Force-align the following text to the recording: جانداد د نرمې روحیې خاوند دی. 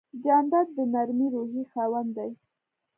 جانداد 0.23 0.67
د 0.77 0.79
نرمې 0.93 1.27
روحیې 1.33 1.63
خاوند 1.71 2.09
دی. 2.17 2.31